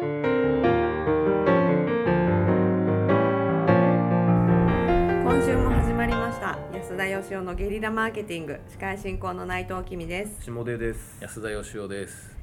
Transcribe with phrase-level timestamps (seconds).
[0.00, 0.06] 今
[5.44, 6.56] 週も始まりました。
[6.72, 8.60] 安田義雄のゲリラマーケティング。
[8.68, 10.44] 司会進行の内藤君です。
[10.44, 11.18] 下出です。
[11.20, 12.36] 安田義雄です。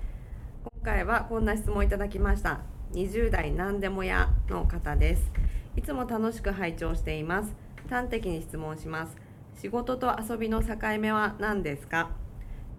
[0.63, 2.59] 今回はこんな質問をいただきました。
[2.91, 5.31] 20代何でも屋の方です。
[5.77, 7.55] いつも楽しく拝聴しています。
[7.89, 9.15] 端的に質問します。
[9.61, 12.09] 仕事と遊びの境目は何ですか？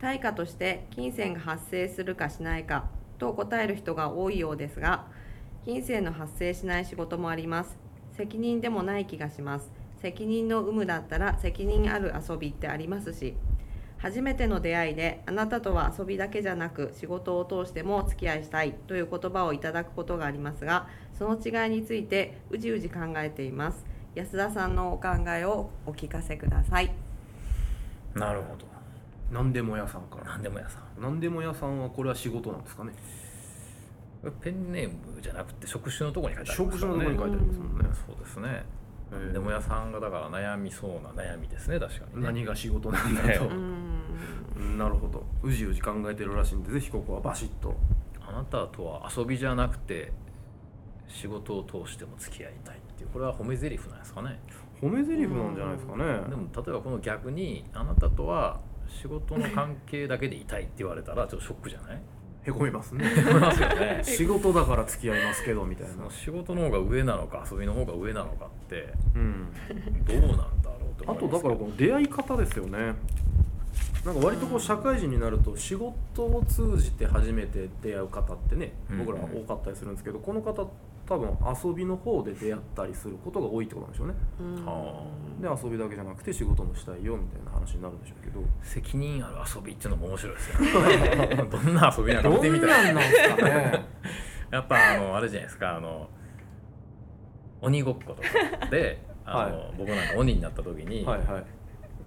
[0.02, 5.06] 対価として金銭が発生するかしないかと答える人が多いようですが
[5.64, 7.76] 金銭の発生しない仕事もあります。
[8.16, 9.70] 責任でもない気がします。
[10.00, 13.34] 責任の有無だったら責任ある遊びってありますし
[13.98, 20.86] 初めての出会いであなたとは遊びだけじゃなく仕事を通してもお付き合いしたいという言葉をいただくことがありますが
[21.18, 23.85] その違いについてうじうじ考えています。
[24.14, 26.94] 安田さんのお考えをお聞かせください。
[28.14, 28.75] なるほな
[29.43, 30.25] んでも屋さんかど。
[30.25, 30.32] ら。
[30.32, 31.03] なんでも屋さん。
[31.03, 32.92] なんでも屋さんはこれは仕事なんですかね。
[34.42, 37.84] ペンネームじゃなくて職種のところに書いてあります職種のところに書いてありますもんね。
[38.06, 38.64] そうですね。
[39.32, 42.27] でも屋さんがだから悩みそうな悩みですね確かにね。
[42.27, 43.50] 何が仕事なんだと
[44.77, 45.24] なるほど。
[45.42, 47.77] うじうじ考えてるらしいんで、ぜひここはバシッと。
[48.27, 50.10] あなたとは遊びじゃなくて
[51.06, 54.41] 仕事を通しても付き合いたいっていうこれは褒め台詞なんですかね。
[54.82, 56.04] 褒め台詞なんじゃないですかね。
[56.28, 62.00] でも例えばこの逆にあなたとは仕事の関係だけでいたいって言われたら ちょっとショックじゃない？
[62.44, 63.04] へこみますね。
[63.04, 64.00] ね。
[64.04, 66.08] 仕事だから付き合いますけどみたいな。
[66.10, 69.46] 仕事の方が上なのか遊びの方が上なのかってうん。
[70.04, 72.94] どうなんだろうとあとだからこの出会い方ですよね。
[74.04, 80.64] なんか割とこう社会人になると仕事を通じて初めて出会う方ってねうん僕らは多かったりするんですけどこの方
[81.08, 81.28] 多分
[81.64, 84.14] 遊びの方で出会ったりすることが多いってことなんでしょうね。
[84.40, 84.66] うん。
[84.66, 85.04] は
[85.40, 88.40] で遊びだけじゃなくて仕事もしたいよみたいな話になるんでしょうけど。
[88.62, 91.48] 責任ある遊びっていうのも面白いですよね。
[91.50, 92.94] どんな遊びなのか見てみたい。
[92.94, 93.00] な
[94.50, 95.76] やっぱあのあれじゃないですか。
[95.76, 96.08] あの
[97.60, 101.44] 鬼ごっことかであの、は僕なんか鬼になった時に、はいはい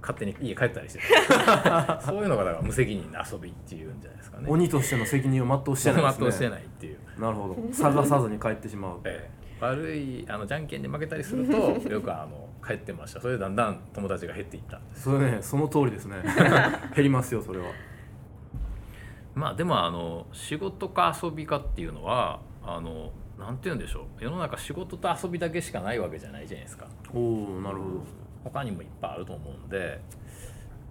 [0.02, 2.00] 勝手に家帰ったりしてた。
[2.06, 4.46] そういうのがだから無責任な遊びっていうんじゃないですかね。
[4.48, 6.20] 鬼としての責任を全うしてないですね。
[6.20, 7.74] 全うしてないっていう、なるほど。
[7.74, 9.00] 探さずに帰ってしまう。
[9.06, 9.40] ええ。
[9.60, 11.58] 悪いあのじゃんけんで負けたりすると
[11.92, 13.20] よくあの帰ってました。
[13.20, 16.16] それでだんだん友達が減っていったそれねその通りですね。
[16.96, 17.66] 減りますよそれは。
[19.36, 24.24] まあでもあの仕事か遊びかっていうのはあのなんて言うんでしょう。
[24.24, 26.88] 世の中仕事と遊びだけしかないわけじゃないじゃないですか。
[27.14, 27.84] おおなるほ
[28.44, 30.00] 他にもいっぱいあると思うんで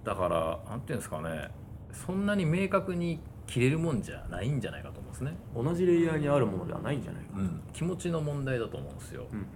[0.05, 1.51] だからなんていうんですかね
[1.93, 9.27] そんなに明確に切れるもんじゃないんじゃないかと思うんですね、ど同じレイヤーにあるものではないんじゃないかうん、気持ちの問題だと思うんですよ。
[9.33, 9.47] うんうん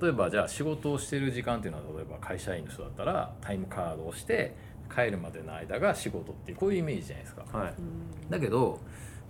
[0.00, 4.54] 例えばじゃあ仕事をしてる時間っていうのは例えば会社員の人だったらタイムカードをして
[4.94, 7.44] 帰るまでの間が仕事っていうこういうイメージじゃないですか。
[7.52, 7.74] うんはい。
[8.28, 8.78] だけど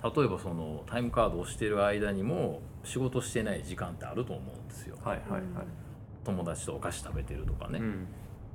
[0.03, 4.97] 例えばそのタイムカードをしてる間にも仕事してない時間ってあると思うんですよ。
[5.03, 5.43] はいはいはい
[6.25, 8.07] 友達とお菓子食べてるとかね、うん。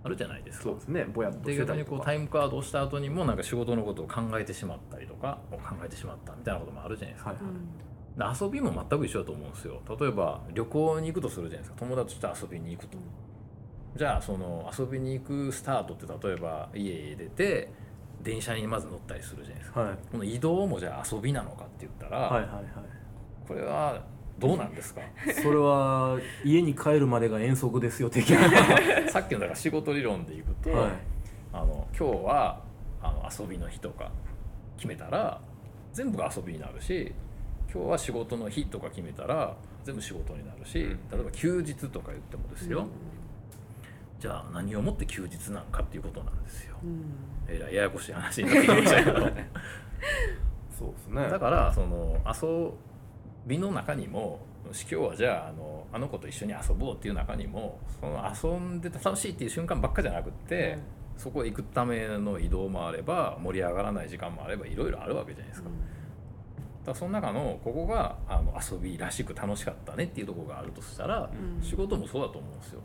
[0.03, 0.63] あるじゃないですか。
[0.65, 1.05] そうですね。
[1.05, 1.91] ぼやっとでしてたりとか。
[1.91, 7.39] 逆にこうタイムカードをした後にもなんか仕事のことを考えてしまったりとか考えてしまったみたいなこともあるじゃないですか、はい
[8.23, 8.37] はい。
[8.37, 9.81] で遊びも全く一緒だと思うんですよ。
[9.99, 11.77] 例えば旅行に行くとするじゃないですか。
[11.79, 12.97] 友達と遊びに行くと、
[13.95, 17.71] じゃあその遊びに行くスタートって例えば家へ出て
[18.21, 19.81] 電車にまず乗ったりするじゃないですか。
[19.81, 19.97] はい。
[20.11, 22.63] この移動もじゃあ遊びなのかって言ったら、はいはいはい。
[23.47, 24.03] これは
[24.39, 25.01] どうなんですか？
[25.41, 28.49] それは家に帰るまでが遠足ですよ的な。
[29.09, 30.91] さっきのだから仕事理論でいくと、はい。
[31.53, 32.61] あの今日は
[33.01, 34.11] あの遊びの日とか
[34.77, 35.39] 決めたら
[35.93, 37.13] 全部が遊びになるし
[37.73, 40.89] 今日は仕事の日とか決めたら全部仕事になるし、うん。
[41.09, 42.87] 例えば休日とか言ってもですよ、
[44.19, 46.75] じゃあ何をもって休日なんかっていうことなんですよ。
[46.83, 47.05] うん。
[47.47, 49.19] えらいややこしい話になってきましたけど。
[50.77, 51.29] そうですね。
[51.29, 52.71] だからその遊
[53.45, 60.77] びの中にも今日はじゃああのあの子と一緒に遊ぼうっていう中にもその遊んでて楽しいっていう瞬間ばっかじゃなくって、
[61.17, 65.69] そこへ行くための移動もあれば盛り上がらない時間もあればいろいろあるわけじゃないですか。
[65.69, 71.63] だからその中のここがあの遊びらしく楽しかったねっていうところがあるとしたら、うん。
[71.63, 72.81] 仕事もそうだと思うんですよ。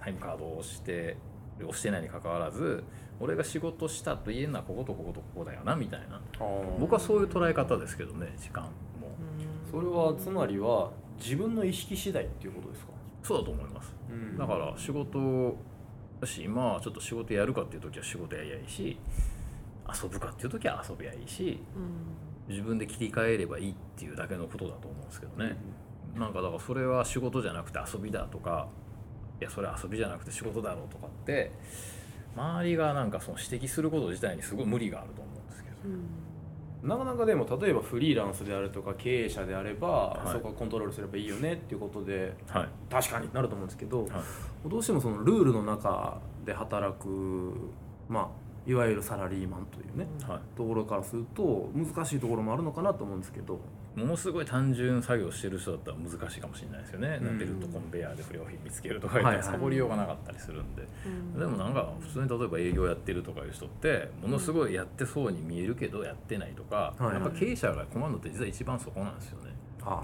[0.00, 1.16] タイムカードを押して
[1.60, 2.84] 押してないにかかわらず
[3.20, 6.20] 俺が仕事したと言えるのはこことこことここだよなみたいな。
[6.78, 8.64] 僕はそういう捉え方ですけどね時間。
[8.64, 8.70] も
[9.74, 12.92] それはつまりは自分の意識次第っていうことですか、
[13.24, 13.92] そうだと思います。
[14.08, 14.38] うん。
[14.38, 15.56] だから仕事
[16.20, 18.96] だし今はちょっと仕事やるかっていう時は仕事やりゃいいし
[20.02, 21.58] 遊ぶかっていう時は遊びゃいいし
[22.48, 25.56] 自分で切り替えればいいっていうだけのことだと思うんですけどね、
[26.14, 28.68] なんかだからそれは仕事じゃなくて遊びだとか
[29.40, 31.50] いやそれは遊びじゃなくて仕事だろうとかって
[32.36, 35.76] 周りがなんかその指摘すること自体にすごい無理があると思うんですけど
[36.84, 40.32] なかなかでも例えばフリーランスであるとか経営者であれば、い。
[40.32, 42.68] そこはコントロールすればいいよねっていうことではい。
[42.90, 44.68] 確かになると思うんですけど、はい。
[44.68, 47.54] どうしてもそのルールの中で働く
[48.08, 53.58] まあいわゆるサラリーマンというね、はところからすると難しいところもあるのかなと思うんですけどい、
[53.96, 57.38] ものすごい単純作業してる人だったら難しいかもしれないですよね、うん。
[57.38, 61.38] ベルトコンベヤーで不良品見つけるとか言ったらサボりようがなかったりするんで、うん。
[61.38, 67.14] でもなんか普通に例えば営業やってるとかいう人ってものすごいやってそうに見えるけどやってないとか、はいはい。
[67.14, 69.54] やっぱ経営者が困るのって実は一番そこなんですよね。
[69.86, 70.02] あ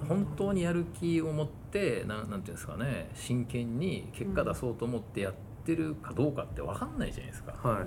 [0.00, 5.34] うん本当にやる気を持ってなんなんていうんですかね真剣に結果出そうと思ってやっ
[5.64, 7.86] てるかどうかって分かんないじゃないですか、あはい、うん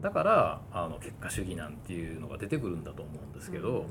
[0.00, 3.86] だからあの結果主義なんていうのが出てくるんだと思うんですけど、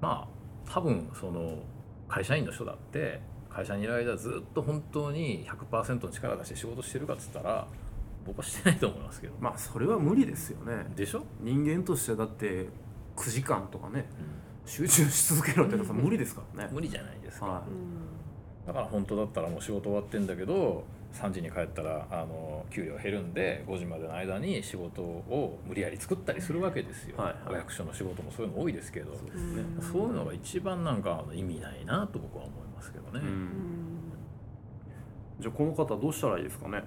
[0.00, 1.58] まあ多分その
[2.08, 7.66] 会社員の人だって会社にいる間ずっと本当に100%の力出して仕事してるかっつったら
[8.24, 10.86] 僕はしてないと思いますけど、まあそれは無理ですよね。
[10.94, 12.68] でしょ、人間としてだって
[13.16, 14.06] 9時間とかね
[14.66, 17.62] 集中し続けろってのは無理ですからね、無理じゃないですか、は
[18.66, 27.54] だから本当だったらもう仕事終わってんだけど3時に帰ったらあの給料減るんで5時までの間に仕事を無理やり作ったりするわけですよ、はいはい。
[27.54, 29.12] お役所の仕事もそういうの多いですけど。
[29.12, 33.20] い、そうすね、んそういうのが一番なんかあの意味ないなと僕は思いますけどね、
[35.40, 36.82] じゃあこの方どうしたらいいですかね？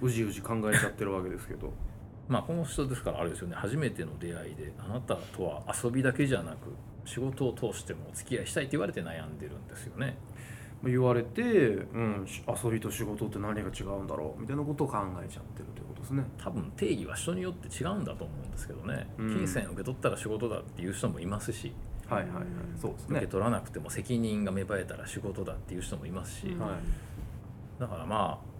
[0.00, 1.72] うじうじ考えちゃってるわけですけど。
[2.28, 3.54] まあこの人ですからあれですよね。
[3.56, 6.56] 初めての出会いであなたとは遊びだけじゃなく
[7.04, 10.16] 仕事を通してもお付き合いしたいって言われて悩んでるんですよね
[10.84, 16.24] 言われて、うん、し遊びと仕事って何が違うんだろうみたいなことを考えちゃってるということですね。
[16.38, 19.28] 多分定義は人によって違うんだと思うんですけどね、うん。
[19.28, 21.72] 金銭受け取ったら仕事だっていう人もいますし
[22.08, 22.44] はいはいはい。
[22.80, 23.18] そうですね。
[23.18, 26.70] 受け取らなくても責任が芽生えたら仕事だっていう人もいますし、うんはい。
[27.80, 28.52] だからまあ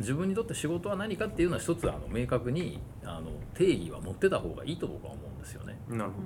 [0.00, 5.78] 自分にとって仕事は何かっていうのは一つあの明確にあの定義は持ってた方がいいと僕は思うんですよね。
[5.88, 6.22] なるほ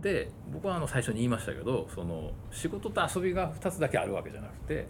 [0.00, 4.86] で僕はあの最初に言いましたけどその仕事と遊びが2つだけあるわけじゃなくて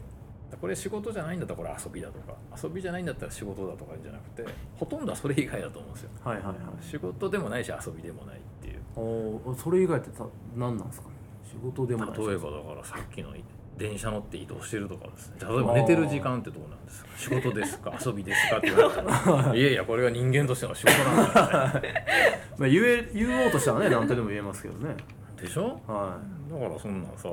[0.60, 4.44] これ仕事じゃないんだったらこれ遊びだとか遊びじゃないんだったら仕事だとかじゃなくて
[4.76, 6.10] ほとんどはそれ以外だと思うんですよ。
[6.25, 8.81] どはいはいはい仕事でもないし遊びでもないっていう。
[8.96, 10.25] おーそれ以外ってた
[10.56, 11.14] 何なんですかね？
[11.44, 13.34] 仕事でもない例えばだからさっきの
[13.78, 15.36] 電車乗って移動してるとかですね。
[15.40, 17.10] 例えば寝てる時間ってどうなんですか？
[17.16, 17.94] 仕事ですか？
[18.04, 18.58] 遊びですか？
[18.58, 21.32] って言われたら いやいやこれが人間としての仕事なん
[21.72, 22.04] だね。
[22.58, 24.94] まあ、言え言おうとしたらね何とでも言えますけどね。
[25.40, 25.80] でしょ？
[25.86, 26.19] は
[26.50, 27.28] だからそんなんさ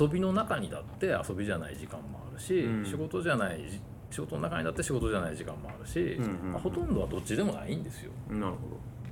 [0.00, 2.84] 遊びの中にだって遊びじゃない時間もあるし、うん。
[2.84, 3.80] 仕事じゃないじ
[4.10, 6.52] 仕事の中にだって仕事じゃない時間もあるし、うんうんうん。
[6.52, 8.12] まあほとんどはどっちでもないんですよ。
[8.30, 8.58] いなるほ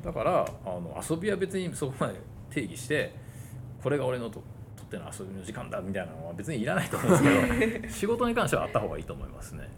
[0.02, 2.14] だからあの遊びは別にそこまで
[2.50, 3.14] 定義して
[3.82, 4.42] これが俺のとと
[4.96, 9.68] っての遊びの時間だみたいなのは別にいらないと思うんですけど 仕事に関してはあった方がいいと思いますね。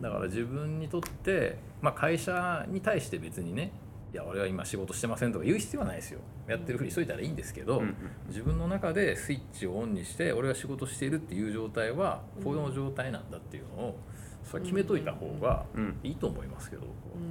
[0.00, 3.72] だから自分にとって、まあ、会社に対して別にね
[4.12, 6.20] いや俺は今仕事してませんとか言う必要はないですよ。
[6.46, 7.94] やってるふりしといたらいいんですけど、あ、うんうん。
[8.28, 13.98] 自分の中でスイッチをオンにして俺が仕事しているっていう状態はこの状態なんだっていうのを
[14.44, 15.96] それは決めといた方がうん。
[16.02, 16.82] いいと思いますけど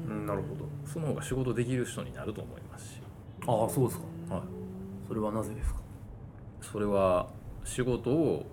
[0.09, 0.27] うん。
[0.27, 0.65] なるほど。
[0.85, 3.01] その方が仕事できる人になると思いますし。
[3.47, 3.99] ああそうです
[4.29, 4.35] か。
[4.35, 4.43] はい。
[5.07, 5.79] それはなぜですか？
[6.71, 7.27] それは
[7.63, 8.45] 仕事を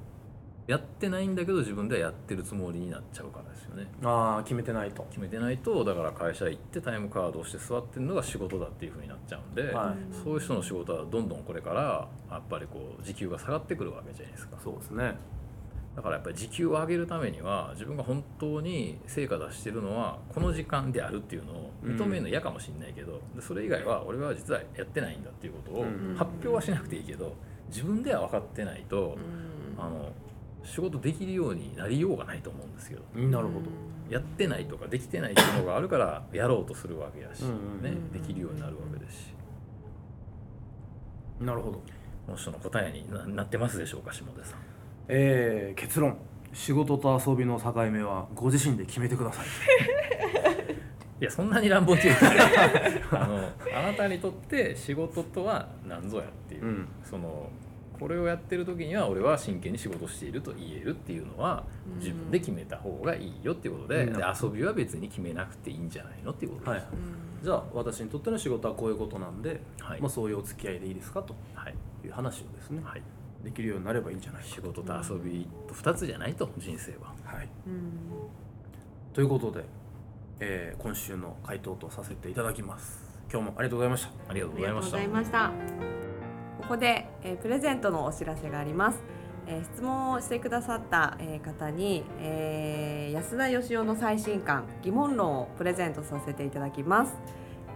[0.67, 3.87] やってないんだけど自分ではやってるつもりになっちゃうからですよね。
[4.03, 5.03] ああ決めてないと。
[5.11, 10.15] 決めてないとだから会社行ってタイムカードをして座ってるのが仕事だっていうふうになっちゃうんで、はい。
[10.25, 14.57] そういう人の仕事はどんどんこれからやっぱりこう時給が下がってくるわけじゃないですか。
[14.63, 15.17] そうですね。
[15.95, 26.15] だからやっぱり時給を上げるためには自分が本当に成果出してるのはこの時間であるっていうのを認めるの嫌かもしれないけど、でそれ以外は俺は実はやってないんだっていうことをうん。
[26.17, 27.37] 発表はしなくていいけど
[27.69, 29.17] 自分では分かってないと、
[29.77, 29.83] うん。
[29.83, 30.13] あの
[30.65, 33.03] 仕事できるようになりようがないと思うんですけど。
[33.15, 33.61] なるほど。
[34.09, 38.13] やってないとかできてないっていうのがあるからやろうとするわけやし、うんうんねうん。
[38.13, 39.35] できるようになるわけですし。
[41.41, 41.83] なるほど。
[42.27, 44.59] この人の答えにななってますでしょうか下出さん。
[45.09, 46.17] えー、結論。
[46.55, 49.47] 仕事と遊びの境目はご自身で決めてください
[51.25, 53.23] いやそんなに乱暴っていうか。
[53.23, 56.89] あのあなたにとって仕事とは何ぞやっていう、うん。
[57.03, 57.51] その
[57.99, 61.99] これをやってる時には俺は真剣に仕事していると言えるっていうのはうん。
[61.99, 64.13] 自分で決めた方がいいよっていうことで,、うん。
[64.13, 66.93] で遊びは別に決めなくていいんじゃないのっていうことはいです、
[67.45, 70.01] じゃあ私にとっての仕事はこういうことなんで、はい。
[70.01, 71.23] まあ、そういうお付き合いでいいですか？
[71.23, 71.75] とはい。
[72.05, 73.03] いう話をですね、はい、
[73.43, 77.15] できるようになればいいんじゃないか仕事と遊びと2つじゃないと人生は。
[77.25, 77.93] はい、うん。
[79.15, 79.65] ということで、
[80.41, 85.51] えー今週の回答とさせていただきます今日もありがとうございましたありがとうごございましたざいました。
[86.61, 88.99] ここで、えープレゼントのお知らせがあります。
[89.47, 97.15] えー質問をしてくださった、えー方に、えー安田義雄の最新刊疑問論をプレゼントさせていただきます。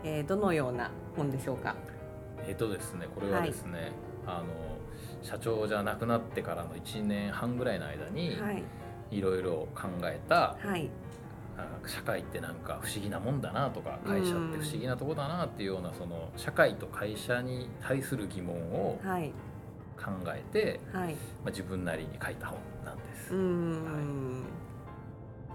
[0.05, 1.75] えーどのような本でしょうか？
[2.47, 3.93] えっとですねこれはですね、
[4.27, 4.45] あの
[5.23, 8.63] 社長じゃなくなってからの1年半ぐらいの間にはい
[9.11, 11.08] いろいろ考えた、はいあ
[11.87, 19.33] 社会ってなんか不思議なもんだなとか会社って不思議なとこだなっていうようなその社会と会社に対する疑問をはい
[19.99, 21.15] 考えて、はい。
[21.15, 23.41] まあ、自分なりに書いた本なんですうー。
[23.41, 24.45] ん。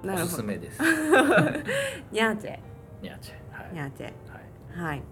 [0.03, 0.17] なお。
[0.17, 0.81] すすめです。
[2.12, 2.60] ニャーチェ
[3.01, 3.36] ニャーチェ。
[3.57, 3.74] はい。
[3.74, 4.05] ニャーチェ。
[4.05, 4.88] はい。
[4.89, 5.03] はい。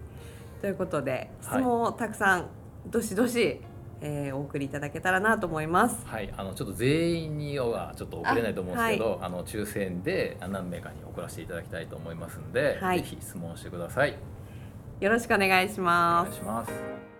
[0.60, 2.46] ということで質はい問をたくさん
[2.86, 3.60] どしどし、
[4.02, 6.04] えーお送りいただけたらなと思います。
[6.06, 14.16] はい、あのちょっと全員にはちょっと送れないと思うんですけど、あ,、の抽選で何名かに送らせていただきたいと思いますんで、はいぜひ質問してください。
[15.00, 16.36] よろしくお願いしおます願い。
[16.36, 17.11] します。